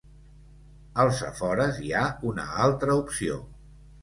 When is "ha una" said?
2.01-2.47